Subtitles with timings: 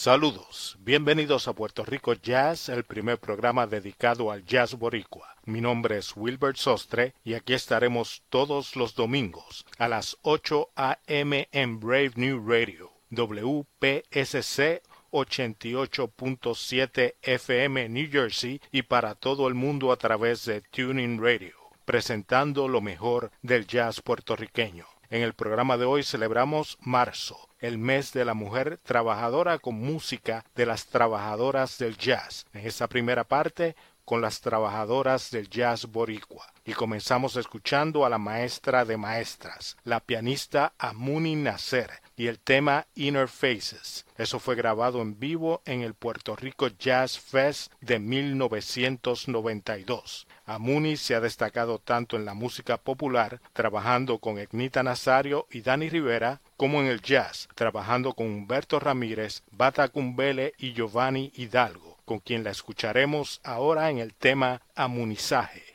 [0.00, 5.34] Saludos, bienvenidos a Puerto Rico Jazz, el primer programa dedicado al jazz boricua.
[5.44, 11.48] Mi nombre es Wilbert Sostre y aquí estaremos todos los domingos a las 8 a.m.
[11.50, 19.96] en Brave New Radio, WPSC 88.7 FM New Jersey y para todo el mundo a
[19.96, 24.86] través de Tuning Radio, presentando lo mejor del jazz puertorriqueño.
[25.10, 30.44] En el programa de hoy celebramos marzo, el mes de la mujer trabajadora con música
[30.54, 32.46] de las trabajadoras del jazz.
[32.52, 33.76] En esta primera parte
[34.08, 36.46] con las trabajadoras del jazz boricua.
[36.64, 42.86] Y comenzamos escuchando a la maestra de maestras, la pianista Amuni Nasser, y el tema
[42.94, 44.06] Inner Faces.
[44.16, 50.26] Eso fue grabado en vivo en el Puerto Rico Jazz Fest de 1992.
[50.46, 55.90] Amuni se ha destacado tanto en la música popular, trabajando con Egnita Nazario y Dani
[55.90, 62.20] Rivera, como en el jazz, trabajando con Humberto Ramírez, Bata Cumbele y Giovanni Hidalgo, con
[62.20, 65.67] quien la escucharemos ahora en el tema Amunizaje.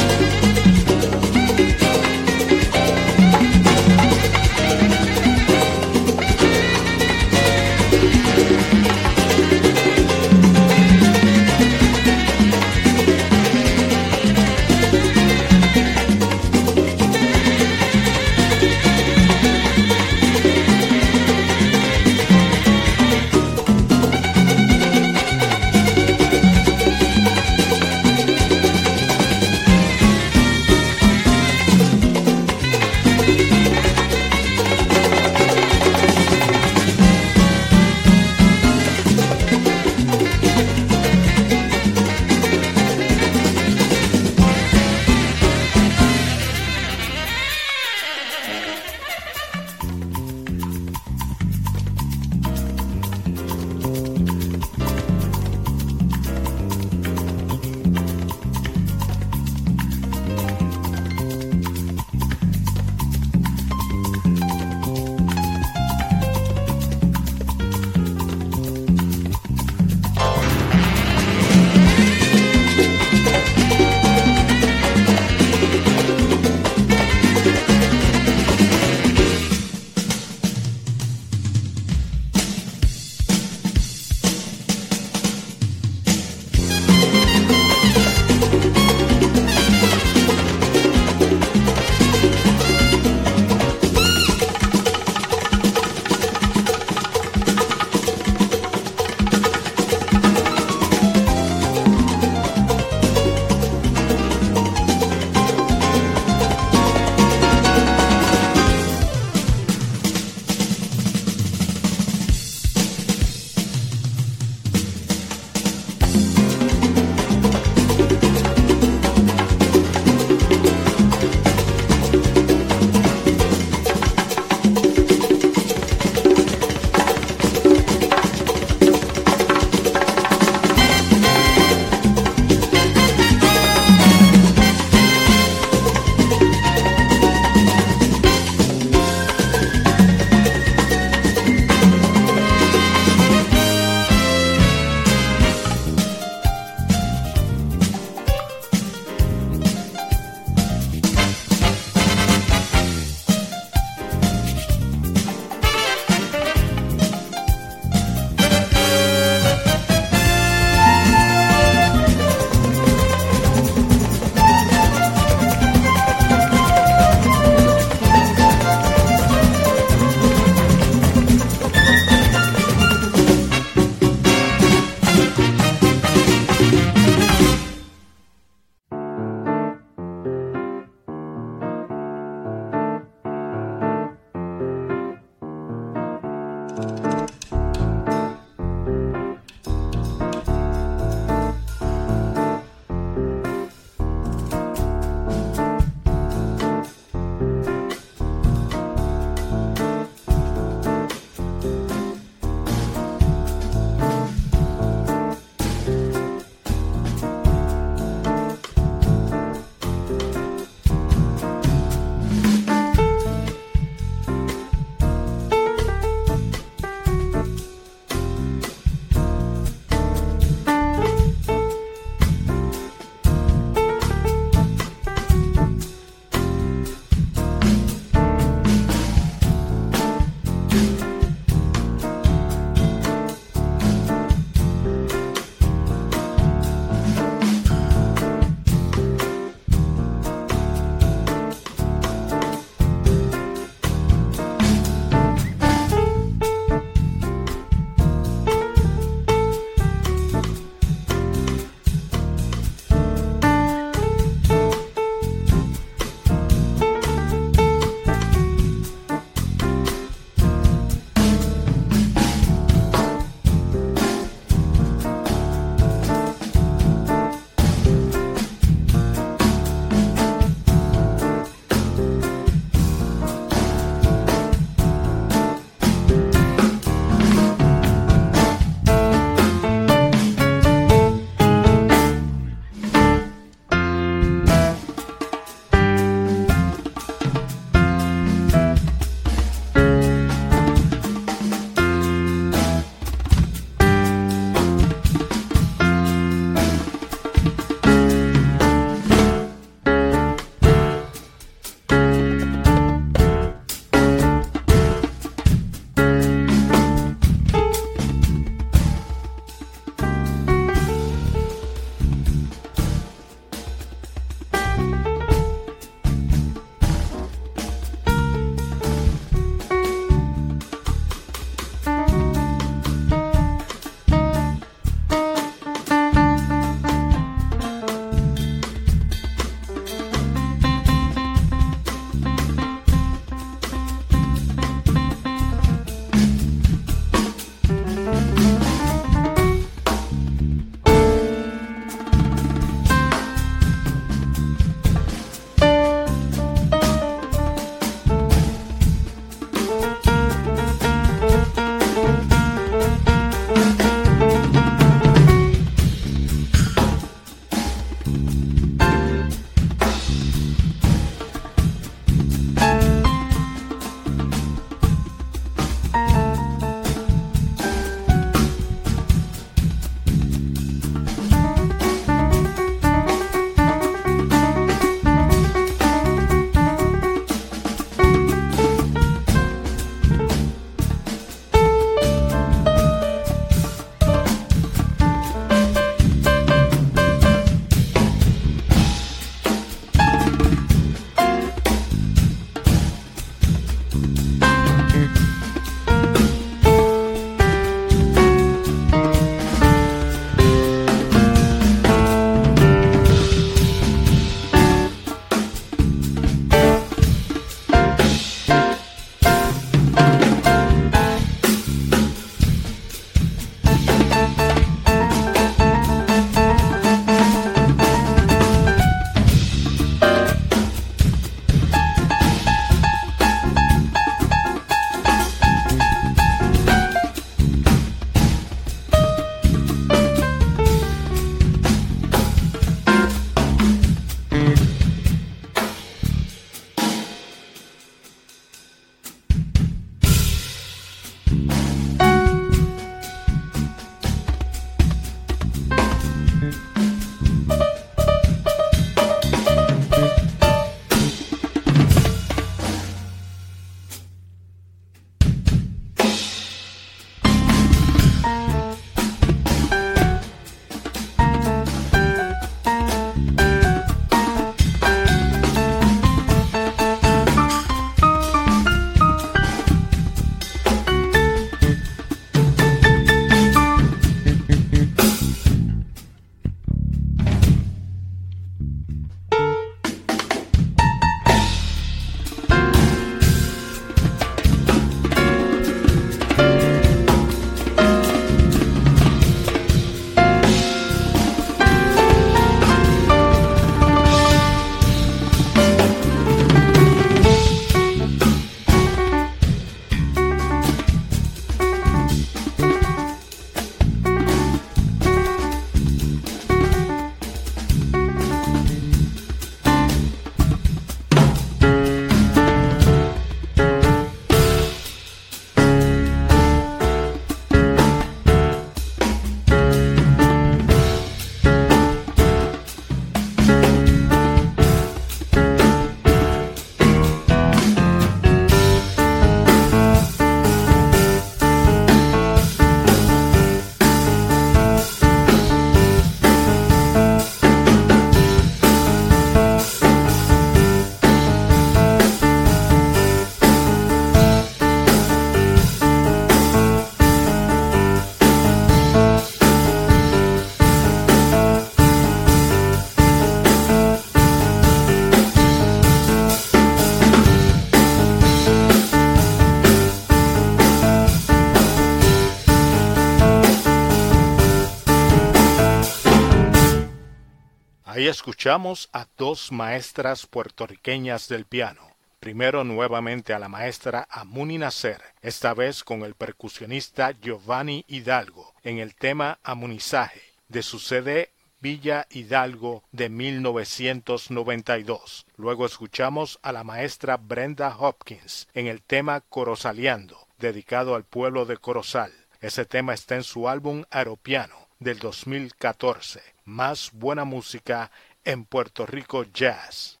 [568.08, 571.96] Escuchamos a dos maestras puertorriqueñas del piano.
[572.20, 578.78] Primero nuevamente a la maestra Amuni Nacer, esta vez con el percusionista Giovanni Hidalgo, en
[578.78, 585.26] el tema Amunizaje, de su CD Villa Hidalgo de 1992.
[585.36, 591.56] Luego escuchamos a la maestra Brenda Hopkins en el tema Corozaleando, dedicado al pueblo de
[591.56, 592.12] Corozal.
[592.40, 596.35] Ese tema está en su álbum Aeropiano del 2014.
[596.46, 597.90] Más buena música
[598.22, 600.00] en Puerto Rico Jazz.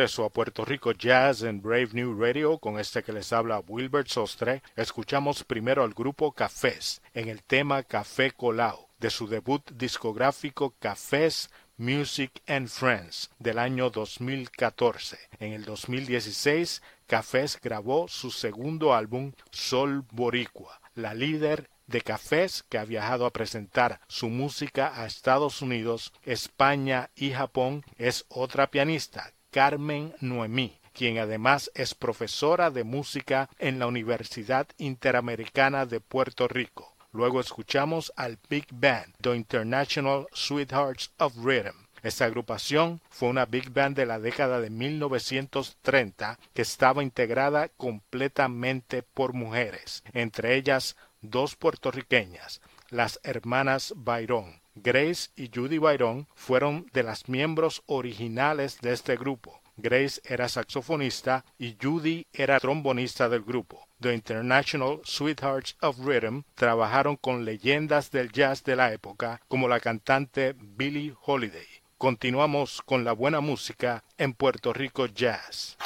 [0.00, 4.08] Regreso a Puerto Rico Jazz en Brave New Radio con este que les habla Wilbert
[4.08, 10.72] Sostre, escuchamos primero al grupo Cafés en el tema Café Colao de su debut discográfico
[10.78, 15.18] Cafés Music and Friends del año 2014.
[15.38, 20.80] En el 2016, Cafés grabó su segundo álbum Sol Boricua.
[20.94, 27.10] La líder de Cafés, que ha viajado a presentar su música a Estados Unidos, España
[27.14, 33.86] y Japón, es otra pianista, Carmen Noemí, quien además es profesora de música en la
[33.86, 36.94] Universidad Interamericana de Puerto Rico.
[37.12, 41.86] Luego escuchamos al Big Band, The International Sweethearts of Rhythm.
[42.02, 49.02] Esta agrupación fue una big band de la década de 1930 que estaba integrada completamente
[49.02, 54.59] por mujeres, entre ellas dos puertorriqueñas, las hermanas Byron.
[54.82, 59.60] Grace y Judy Byron fueron de las miembros originales de este grupo.
[59.76, 63.86] Grace era saxofonista y Judy era trombonista del grupo.
[64.00, 69.80] The International Sweethearts of Rhythm trabajaron con leyendas del jazz de la época como la
[69.80, 71.66] cantante Billie Holiday.
[71.98, 75.76] Continuamos con la buena música en Puerto Rico Jazz.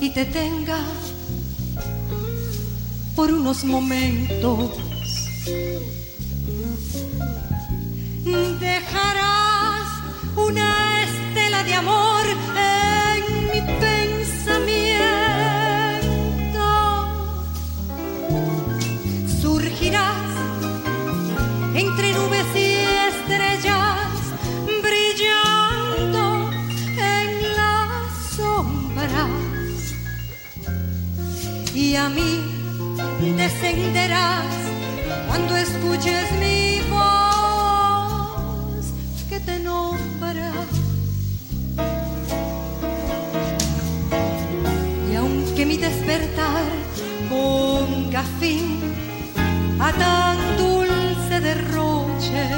[0.00, 0.78] Y te tenga
[3.14, 4.89] por unos momentos.
[35.40, 38.20] Cuando escuches mi voz
[39.28, 40.52] que te nombra.
[45.10, 46.64] Y aunque mi despertar
[47.28, 48.80] ponga fin
[49.78, 52.48] a tan dulce derroche,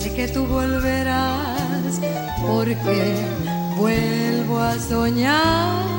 [0.00, 2.00] sé que tú volverás
[2.46, 3.16] porque
[3.76, 5.91] vuelvo a soñar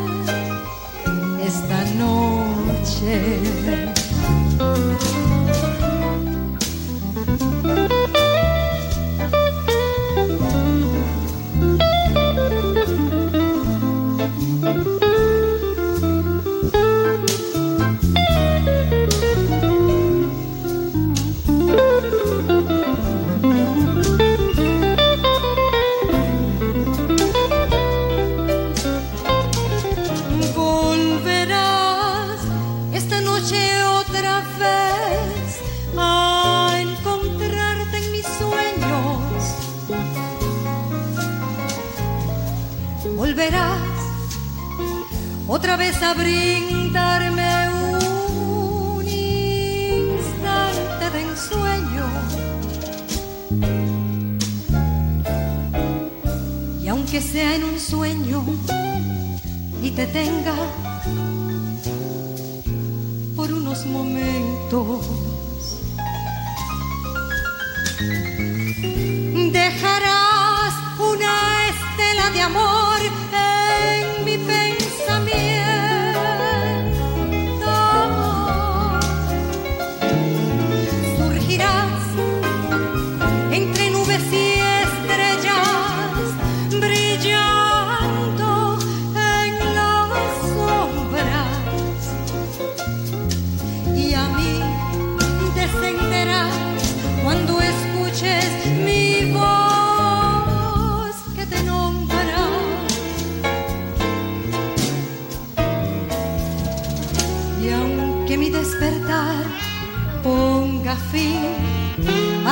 [1.81, 3.92] esta noche.
[45.55, 52.05] Otra vez a brindarme un instante de ensueño.
[56.81, 58.43] Y aunque sea en un sueño
[59.83, 60.55] y te tenga
[63.35, 65.22] por unos momentos,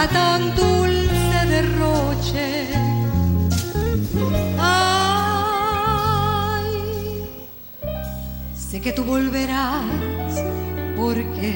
[0.01, 2.49] a tan dulce derroche.
[4.59, 5.89] Ay,
[8.55, 10.33] sé que tú volverás
[10.97, 11.49] porque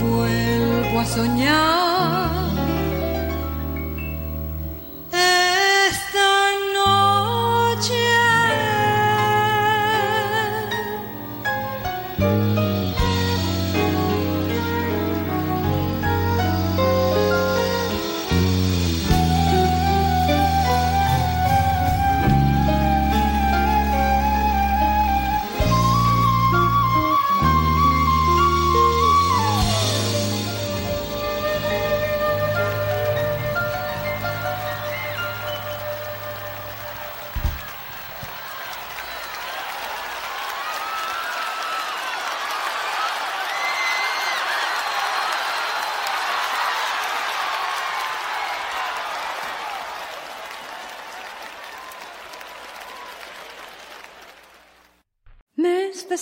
[0.00, 2.27] vuelvo a soñar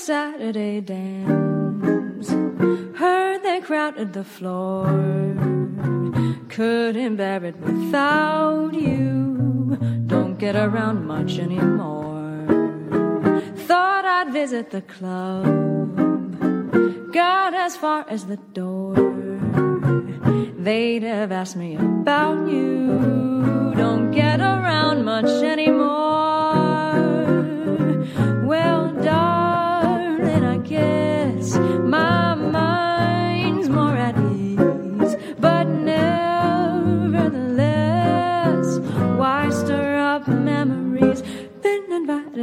[0.07, 2.31] Saturday dance.
[2.97, 4.87] Heard they crowded the floor.
[6.49, 9.77] Couldn't bear it without you.
[10.07, 12.47] Don't get around much anymore.
[13.67, 15.43] Thought I'd visit the club.
[17.13, 18.95] Got as far as the door.
[20.57, 23.75] They'd have asked me about you.
[23.77, 26.36] Don't get around much anymore.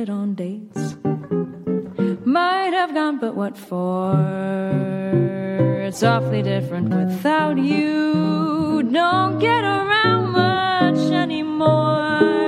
[0.04, 0.96] Invited on dates.
[2.26, 4.14] Might have gone, but what for?
[5.86, 8.84] It's awfully different without you.
[8.84, 12.43] Don't get around much anymore.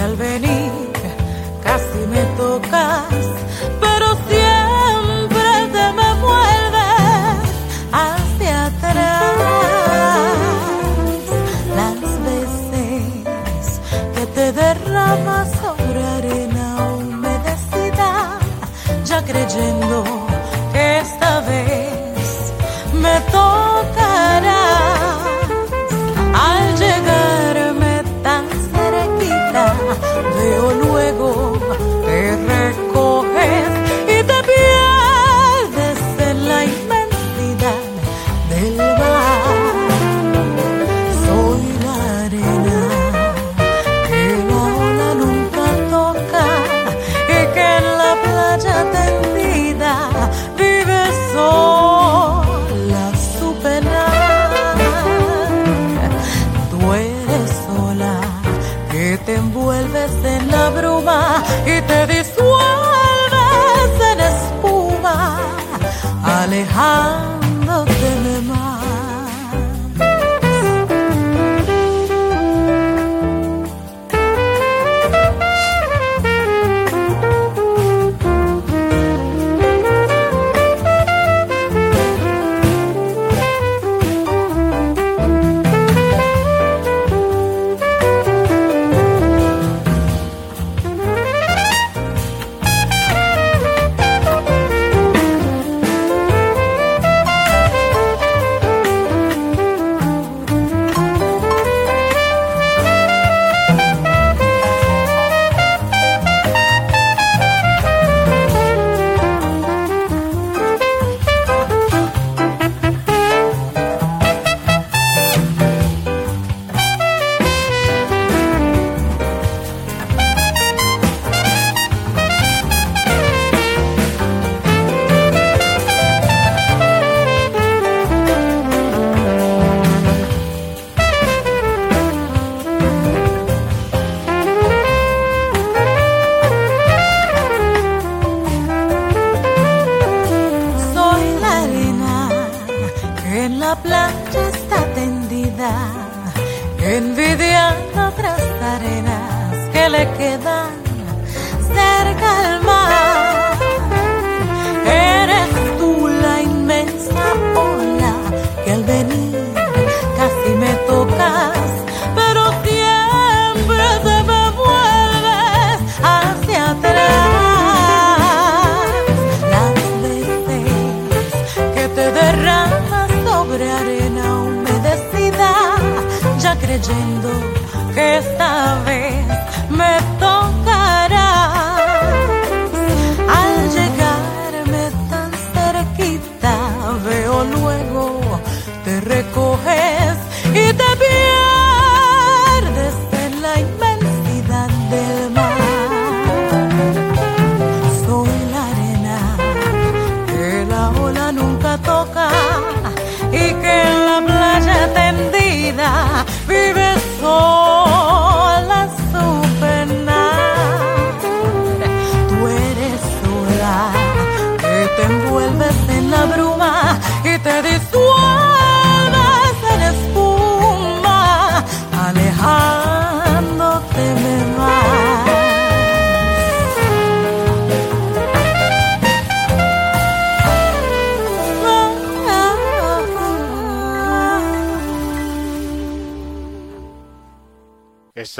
[0.00, 0.70] Playa
[1.62, 3.09] tendida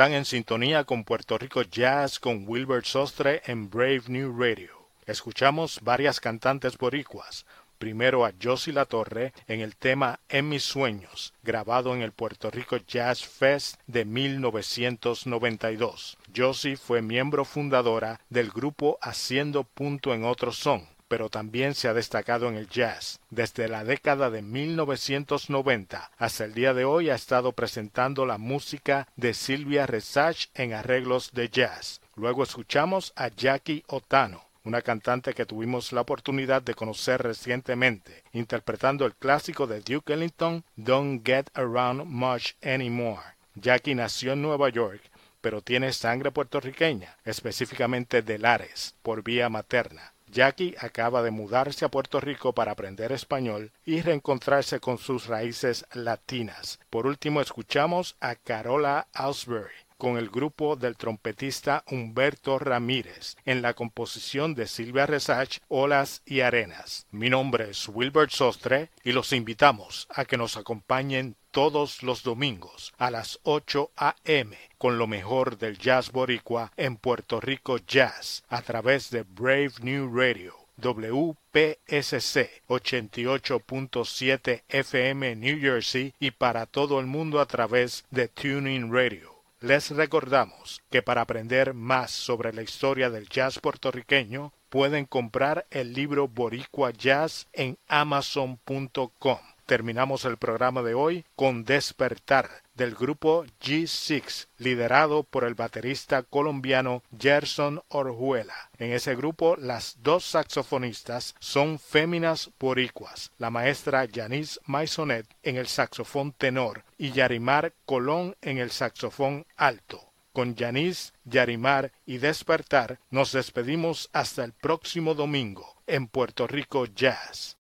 [0.00, 4.88] Están en sintonía con Puerto Rico Jazz con Wilbert Sostre en Brave New Radio.
[5.04, 7.44] Escuchamos varias cantantes boricuas.
[7.76, 12.50] Primero a Josie La Torre en el tema En mis sueños, grabado en el Puerto
[12.50, 16.16] Rico Jazz Fest de 1992.
[16.34, 21.92] Josie fue miembro fundadora del grupo Haciendo Punto en Otro Son, pero también se ha
[21.92, 23.18] destacado en el jazz.
[23.30, 29.08] Desde la década de 1990 hasta el día de hoy ha estado presentando la música
[29.16, 32.00] de Silvia Resach en arreglos de jazz.
[32.14, 39.04] Luego escuchamos a Jackie Otano, una cantante que tuvimos la oportunidad de conocer recientemente, interpretando
[39.04, 43.34] el clásico de Duke Ellington, Don't Get Around Much Anymore.
[43.56, 45.02] Jackie nació en Nueva York,
[45.40, 50.12] pero tiene sangre puertorriqueña, específicamente de Lares, por vía materna.
[50.30, 55.84] Jackie acaba de mudarse a Puerto Rico para aprender español y reencontrarse con sus raíces
[55.92, 56.78] latinas.
[56.90, 63.74] Por último, escuchamos a Carola Ausberry con el grupo del trompetista Humberto Ramírez en la
[63.74, 67.06] composición de Silvia Resach, Olas y Arenas.
[67.10, 72.92] Mi nombre es Wilbert Sostre y los invitamos a que nos acompañen todos los domingos
[72.98, 74.56] a las 8 a.m.
[74.78, 80.16] con lo mejor del jazz boricua en Puerto Rico Jazz a través de Brave New
[80.16, 80.60] Radio.
[80.80, 89.34] WPSC 88.7 FM New Jersey y para todo el mundo a través de Tuning Radio.
[89.60, 95.92] Les recordamos que para aprender más sobre la historia del jazz puertorriqueño pueden comprar el
[95.92, 99.38] libro Boricua Jazz en amazon.com.
[99.70, 107.04] Terminamos el programa de hoy con Despertar del grupo G6, liderado por el baterista colombiano
[107.16, 108.68] Gerson Orjuela.
[108.78, 115.68] En ese grupo, las dos saxofonistas son féminas boricuas, la maestra Janice Maisonet en el
[115.68, 120.00] saxofón tenor y Yarimar Colón en el saxofón alto.
[120.32, 127.56] Con Yanis, Yarimar y Despertar nos despedimos hasta el próximo domingo en Puerto Rico Jazz.